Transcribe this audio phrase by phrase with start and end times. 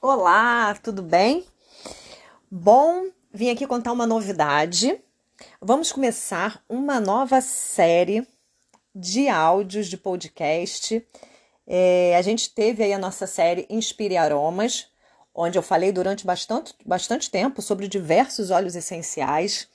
[0.00, 1.44] Olá, tudo bem?
[2.48, 4.96] Bom, vim aqui contar uma novidade.
[5.60, 8.24] Vamos começar uma nova série
[8.94, 11.04] de áudios de podcast.
[11.66, 14.86] É, a gente teve aí a nossa série Inspire Aromas,
[15.34, 19.66] onde eu falei durante bastante, bastante tempo sobre diversos óleos essenciais,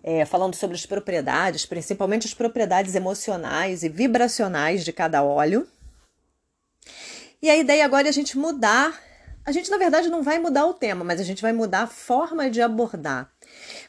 [0.00, 5.66] é, falando sobre as propriedades, principalmente as propriedades emocionais e vibracionais de cada óleo.
[7.42, 9.05] E a ideia agora é a gente mudar.
[9.46, 11.86] A gente, na verdade, não vai mudar o tema, mas a gente vai mudar a
[11.86, 13.30] forma de abordar.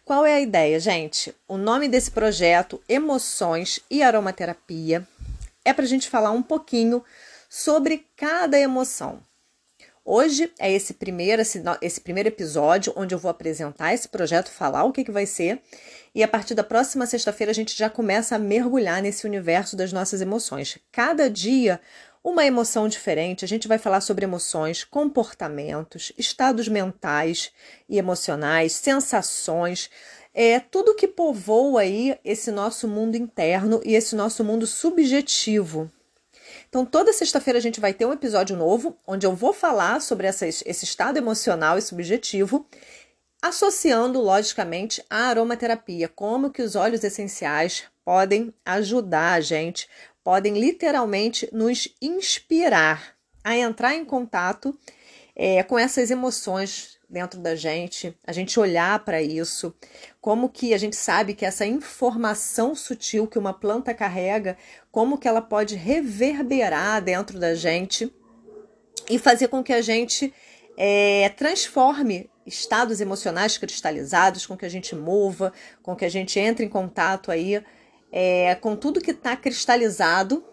[0.06, 1.34] Qual é a ideia, gente?
[1.48, 5.08] O nome desse projeto, Emoções e Aromaterapia,
[5.66, 7.04] é para a gente falar um pouquinho
[7.50, 9.20] sobre cada emoção.
[10.06, 14.84] Hoje é esse primeiro, esse, esse, primeiro episódio onde eu vou apresentar esse projeto, falar
[14.84, 15.60] o que, que vai ser,
[16.14, 19.92] e a partir da próxima sexta-feira a gente já começa a mergulhar nesse universo das
[19.92, 20.78] nossas emoções.
[20.92, 21.82] Cada dia
[22.30, 23.46] uma emoção diferente.
[23.46, 27.52] A gente vai falar sobre emoções, comportamentos, estados mentais
[27.88, 29.90] e emocionais, sensações,
[30.34, 35.90] é tudo que povoa aí esse nosso mundo interno e esse nosso mundo subjetivo.
[36.68, 40.28] Então, toda sexta-feira a gente vai ter um episódio novo, onde eu vou falar sobre
[40.28, 42.68] essa, esse estado emocional e subjetivo,
[43.42, 49.86] associando, logicamente, a aromaterapia, como que os óleos essenciais podem ajudar a gente,
[50.24, 54.74] podem literalmente nos inspirar a entrar em contato
[55.36, 59.76] é, com essas emoções dentro da gente, a gente olhar para isso,
[60.22, 64.58] como que a gente sabe que essa informação sutil que uma planta carrega,
[64.90, 68.10] como que ela pode reverberar dentro da gente
[69.10, 70.34] e fazer com que a gente
[70.78, 75.52] é, transforme estados emocionais cristalizados, com que a gente mova,
[75.84, 77.62] com que a gente entre em contato aí
[78.12, 80.44] é, com tudo que está cristalizado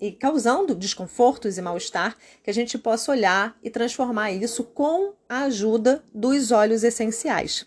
[0.00, 5.44] e causando desconfortos e mal-estar, que a gente possa olhar e transformar isso com a
[5.44, 7.66] ajuda dos óleos essenciais.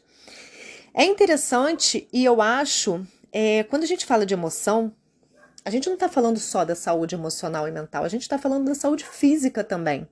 [0.93, 4.93] É interessante e eu acho, é, quando a gente fala de emoção,
[5.63, 8.65] a gente não está falando só da saúde emocional e mental, a gente está falando
[8.65, 10.07] da saúde física também.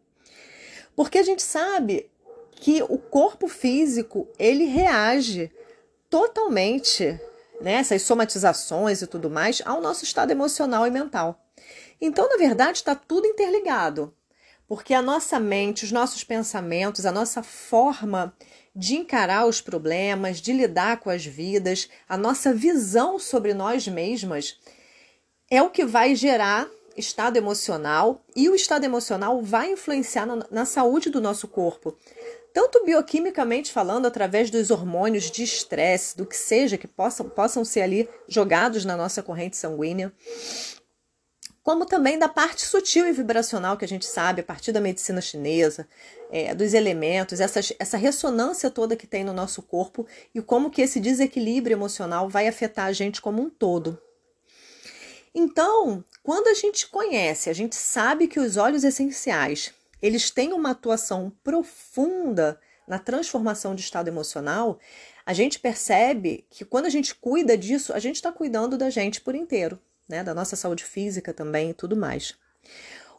[0.96, 2.10] Porque a gente sabe
[2.52, 5.52] que o corpo físico ele reage
[6.10, 7.20] totalmente
[7.62, 11.44] né, essas somatizações e tudo mais, ao nosso estado emocional e mental.
[12.00, 14.14] Então, na verdade, está tudo interligado,
[14.68, 18.36] porque a nossa mente, os nossos pensamentos, a nossa forma
[18.76, 24.60] de encarar os problemas, de lidar com as vidas, a nossa visão sobre nós mesmas
[25.50, 30.66] é o que vai gerar estado emocional e o estado emocional vai influenciar na, na
[30.66, 31.96] saúde do nosso corpo
[32.54, 37.82] tanto bioquimicamente falando, através dos hormônios de estresse, do que seja que possam, possam ser
[37.82, 40.14] ali jogados na nossa corrente sanguínea,
[41.64, 45.22] como também da parte sutil e vibracional que a gente sabe a partir da medicina
[45.22, 45.88] chinesa,
[46.30, 50.82] é, dos elementos, essas, essa ressonância toda que tem no nosso corpo e como que
[50.82, 53.98] esse desequilíbrio emocional vai afetar a gente como um todo.
[55.34, 60.72] Então, quando a gente conhece, a gente sabe que os óleos essenciais eles têm uma
[60.72, 64.78] atuação profunda na transformação de estado emocional,
[65.26, 69.22] a gente percebe que quando a gente cuida disso, a gente está cuidando da gente
[69.22, 70.22] por inteiro, né?
[70.22, 72.38] Da nossa saúde física também e tudo mais.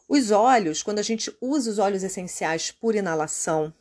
[0.06, 3.72] Os óleos, quando a gente usa os óleos essenciais por inalação,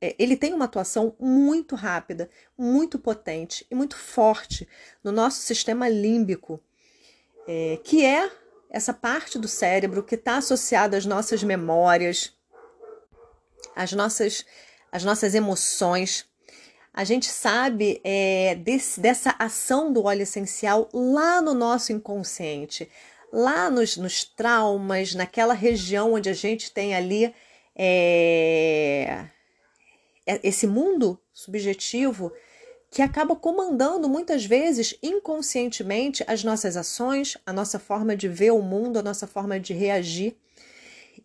[0.00, 4.66] é, ele tem uma atuação muito rápida, muito potente e muito forte
[5.04, 6.60] no nosso sistema límbico,
[7.46, 8.28] é, que é
[8.70, 12.32] essa parte do cérebro que está associada às nossas memórias,
[13.74, 14.44] às nossas,
[14.92, 16.26] às nossas emoções.
[16.92, 22.90] A gente sabe é, desse, dessa ação do óleo essencial lá no nosso inconsciente,
[23.32, 27.32] lá nos, nos traumas, naquela região onde a gente tem ali
[27.76, 29.26] é,
[30.26, 32.32] é esse mundo subjetivo
[32.90, 38.62] que acaba comandando muitas vezes inconscientemente as nossas ações, a nossa forma de ver o
[38.62, 40.36] mundo, a nossa forma de reagir.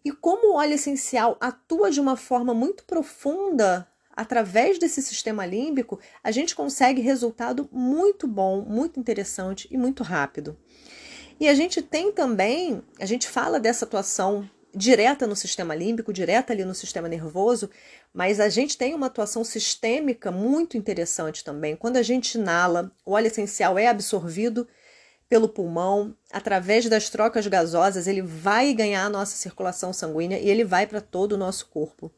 [0.04, 6.00] E como o óleo essencial atua de uma forma muito profunda através desse sistema límbico,
[6.24, 10.58] a gente consegue resultado muito bom, muito interessante e muito rápido.
[11.40, 16.54] E a gente tem também, a gente fala dessa atuação direta no sistema límbico, direta
[16.54, 17.70] ali no sistema nervoso,
[18.14, 21.76] mas a gente tem uma atuação sistêmica muito interessante também.
[21.76, 24.68] Quando a gente inala, o óleo essencial é absorvido
[25.30, 30.64] pelo pulmão, através das trocas gasosas, ele vai ganhar a nossa circulação sanguínea e ele
[30.64, 32.12] vai para todo o nosso corpo.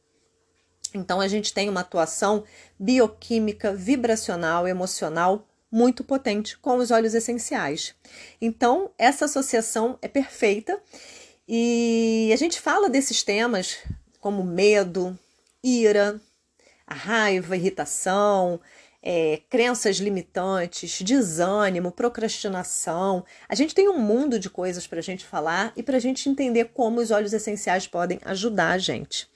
[0.94, 2.44] Então a gente tem uma atuação
[2.80, 7.96] bioquímica, vibracional, emocional muito potente com os óleos essenciais.
[8.40, 10.81] Então essa associação é perfeita
[11.47, 13.77] e a gente fala desses temas
[14.19, 15.18] como medo,
[15.63, 16.19] ira,
[16.88, 18.59] a raiva, irritação,
[19.06, 23.24] é, crenças limitantes, desânimo, procrastinação.
[23.47, 26.27] A gente tem um mundo de coisas para a gente falar e para a gente
[26.27, 29.30] entender como os óleos essenciais podem ajudar a gente.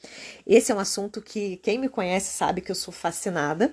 [0.45, 3.71] Esse é um assunto que quem me conhece sabe que eu sou fascinada.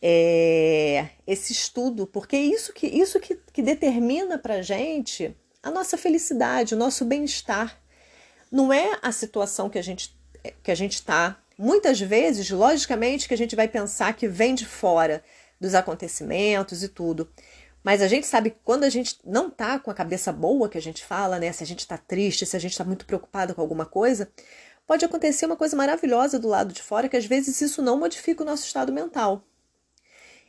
[0.00, 5.34] É, esse estudo, porque isso que isso que, que determina para a gente
[5.64, 7.76] a nossa felicidade, o nosso bem-estar.
[8.52, 10.14] Não é a situação que a gente
[10.62, 14.66] que a gente está Muitas vezes, logicamente, que a gente vai pensar que vem de
[14.66, 15.22] fora
[15.60, 17.30] dos acontecimentos e tudo.
[17.82, 20.78] Mas a gente sabe que quando a gente não tá com a cabeça boa, que
[20.78, 21.52] a gente fala, né?
[21.52, 24.28] Se a gente tá triste, se a gente tá muito preocupado com alguma coisa,
[24.86, 28.42] pode acontecer uma coisa maravilhosa do lado de fora, que às vezes isso não modifica
[28.42, 29.44] o nosso estado mental.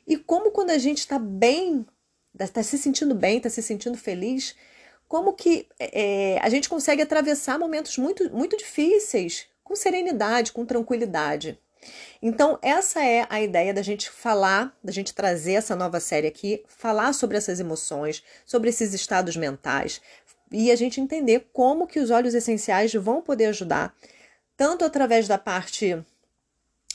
[0.08, 1.86] E como quando a gente está bem,
[2.40, 4.56] está se sentindo bem, está se sentindo feliz,
[5.16, 11.58] como que é, a gente consegue atravessar momentos muito, muito difíceis com serenidade, com tranquilidade.
[12.22, 16.66] Então, essa é a ideia da gente falar, da gente trazer essa nova série aqui,
[16.68, 20.02] falar sobre essas emoções, sobre esses estados mentais
[20.52, 23.96] e a gente entender como que os óleos essenciais vão poder ajudar,
[24.58, 25.98] tanto através da parte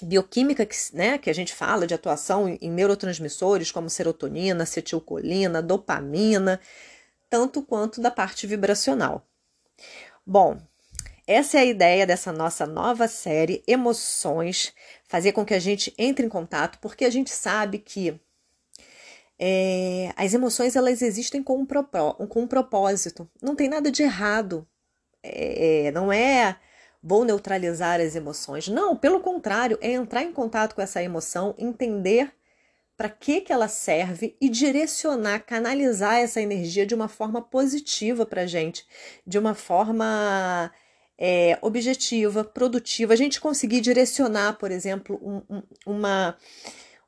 [0.02, 6.60] bioquímica que, né, que a gente fala de atuação em neurotransmissores como serotonina, acetilcolina, dopamina,
[7.30, 9.26] tanto quanto da parte vibracional.
[10.26, 10.58] Bom,
[11.26, 14.74] essa é a ideia dessa nossa nova série Emoções,
[15.08, 18.20] fazer com que a gente entre em contato, porque a gente sabe que
[19.38, 23.30] é, as emoções elas existem com um, propó com um propósito.
[23.40, 24.66] Não tem nada de errado.
[25.22, 26.58] É, não é
[27.02, 28.68] vou neutralizar as emoções.
[28.68, 32.32] Não, pelo contrário, é entrar em contato com essa emoção, entender
[33.00, 38.46] para que, que ela serve e direcionar, canalizar essa energia de uma forma positiva para
[38.46, 38.86] gente,
[39.26, 40.70] de uma forma
[41.16, 46.36] é, objetiva, produtiva, a gente conseguir direcionar, por exemplo, um, um, uma,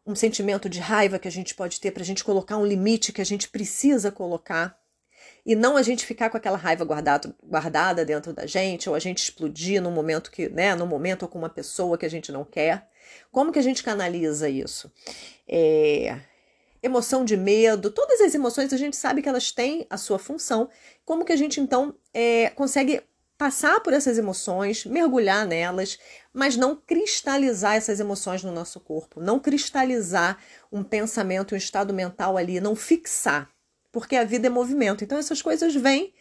[0.07, 3.13] um sentimento de raiva que a gente pode ter para a gente colocar um limite
[3.13, 4.75] que a gente precisa colocar
[5.45, 8.99] e não a gente ficar com aquela raiva guardado, guardada dentro da gente ou a
[8.99, 12.33] gente explodir no momento que, né, no momento ou com uma pessoa que a gente
[12.33, 12.89] não quer.
[13.31, 14.91] Como que a gente canaliza isso?
[15.49, 16.19] É,
[16.83, 20.69] emoção de medo, todas as emoções a gente sabe que elas têm a sua função.
[21.05, 23.03] Como que a gente então é, consegue
[23.39, 25.99] passar por essas emoções, mergulhar nelas,
[26.33, 30.39] mas não cristalizar essas emoções no nosso corpo, não cristalizar
[30.71, 33.51] um pensamento, um estado mental ali, não fixar,
[33.91, 35.03] porque a vida é movimento.
[35.03, 36.13] Então essas coisas vêm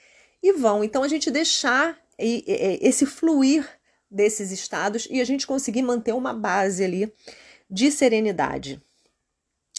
[0.42, 0.84] e vão.
[0.84, 3.68] Então a gente deixar esse fluir
[4.12, 7.12] desses estados e a gente conseguir manter uma base ali
[7.70, 8.82] de serenidade.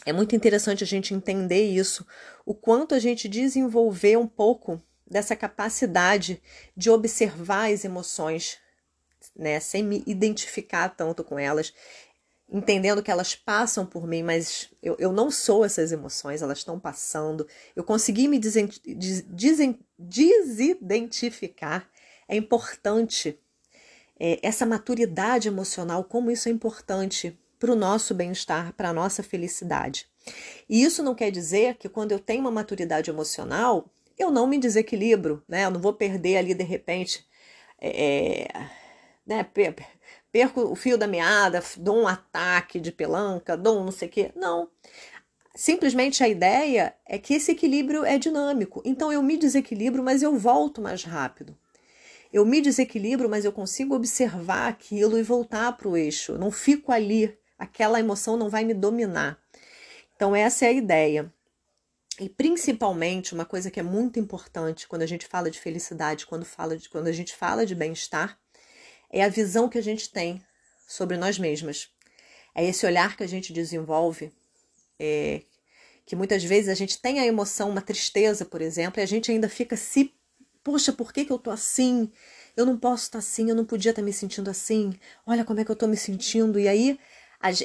[0.05, 2.05] É muito interessante a gente entender isso,
[2.45, 6.43] o quanto a gente desenvolver um pouco dessa capacidade
[6.77, 8.59] de observar as emoções,
[9.37, 11.73] né, sem me identificar tanto com elas,
[12.53, 16.81] entendendo que elas passam por mim, mas eu, eu não sou essas emoções, elas estão
[16.81, 17.47] passando.
[17.77, 18.69] Eu consegui me desen,
[19.27, 21.89] desen, desidentificar.
[22.29, 23.39] É importante
[24.25, 29.21] é, essa maturidade emocional, como isso é importante para o nosso bem-estar, para a nossa
[29.21, 30.07] felicidade.
[30.69, 34.59] E isso não quer dizer que quando eu tenho uma maturidade emocional, eu não me
[34.59, 35.65] desequilibro, né?
[35.65, 37.27] Eu não vou perder ali de repente,
[37.81, 38.71] é, é
[39.27, 39.45] né?
[40.31, 44.11] Perco o fio da meada, dou um ataque de pelanca, dou um não sei o
[44.11, 44.33] quê.
[44.37, 44.71] Não.
[45.53, 48.83] Simplesmente a ideia é que esse equilíbrio é dinâmico.
[48.85, 51.57] Então eu me desequilibro, mas eu volto mais rápido.
[52.33, 56.39] Eu me desequilibro, mas eu consigo observar aquilo e voltar para o eixo.
[56.39, 59.39] Não fico ali, aquela emoção não vai me dominar.
[60.17, 61.33] Então, essa é a ideia.
[62.21, 66.45] E principalmente uma coisa que é muito importante quando a gente fala de felicidade, quando,
[66.45, 68.39] fala de, quando a gente fala de bem-estar,
[69.11, 70.43] é a visão que a gente tem
[70.87, 71.89] sobre nós mesmas.
[72.55, 74.33] É esse olhar que a gente desenvolve,
[74.99, 75.43] é,
[76.07, 79.31] que muitas vezes a gente tem a emoção, uma tristeza, por exemplo, e a gente
[79.31, 80.15] ainda fica se,
[80.63, 82.11] poxa, por que, que eu tô assim?
[82.57, 84.93] Eu não posso estar assim, eu não podia estar me sentindo assim.
[85.27, 86.59] Olha como é que eu tô me sentindo.
[86.59, 86.99] E aí,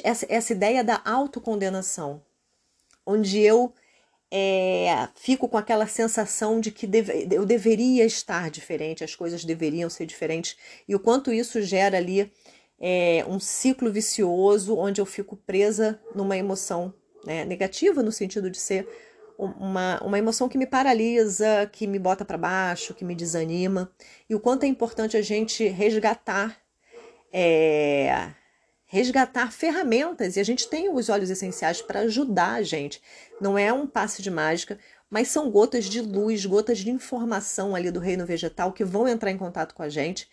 [0.02, 2.22] essa, essa ideia da autocondenação,
[3.06, 3.72] onde eu
[4.30, 9.88] é, fico com aquela sensação de que deve, eu deveria estar diferente, as coisas deveriam
[9.88, 12.30] ser diferentes, e o quanto isso gera ali
[12.78, 16.92] é, um ciclo vicioso onde eu fico presa numa emoção
[17.24, 18.86] né, negativa, no sentido de ser
[19.38, 23.90] uma, uma emoção que me paralisa, que me bota para baixo, que me desanima,
[24.28, 26.58] e o quanto é importante a gente resgatar.
[27.32, 28.30] É,
[28.86, 33.02] resgatar ferramentas e a gente tem os óleos essenciais para ajudar a gente.
[33.40, 34.78] Não é um passe de mágica,
[35.10, 39.30] mas são gotas de luz, gotas de informação ali do reino vegetal que vão entrar
[39.30, 40.28] em contato com a gente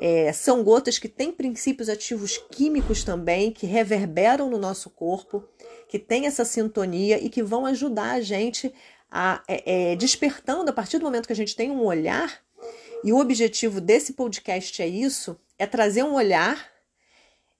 [0.00, 5.44] É, são gotas que têm princípios ativos químicos também, que reverberam no nosso corpo,
[5.88, 8.72] que têm essa sintonia e que vão ajudar a gente
[9.10, 12.40] a é, é, despertando a partir do momento que a gente tem um olhar.
[13.02, 16.70] E o objetivo desse podcast é isso: é trazer um olhar,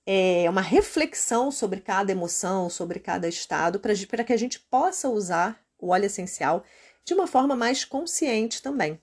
[0.07, 5.61] é, uma reflexão sobre cada emoção, sobre cada estado, para que a gente possa usar
[5.79, 6.65] o óleo essencial
[7.05, 9.01] de uma forma mais consciente também.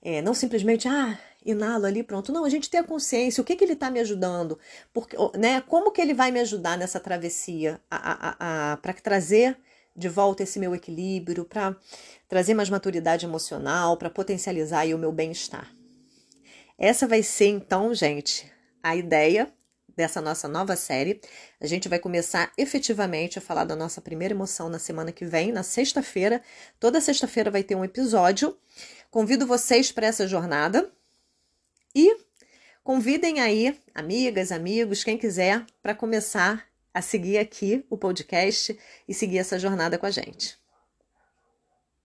[0.00, 2.32] É, não simplesmente, ah, inalo ali, pronto.
[2.32, 4.58] Não, a gente ter a consciência, o que, que ele está me ajudando,
[4.92, 9.58] porque, né, como que ele vai me ajudar nessa travessia para trazer
[9.96, 11.76] de volta esse meu equilíbrio, para
[12.28, 15.68] trazer mais maturidade emocional, para potencializar o meu bem-estar.
[16.78, 18.50] Essa vai ser então, gente,
[18.80, 19.52] a ideia
[19.98, 21.20] dessa nossa nova série.
[21.60, 25.50] A gente vai começar efetivamente a falar da nossa primeira emoção na semana que vem,
[25.50, 26.40] na sexta-feira.
[26.78, 28.56] Toda sexta-feira vai ter um episódio.
[29.10, 30.92] Convido vocês para essa jornada
[31.94, 32.16] e
[32.84, 39.38] convidem aí amigas, amigos, quem quiser, para começar a seguir aqui o podcast e seguir
[39.38, 40.58] essa jornada com a gente.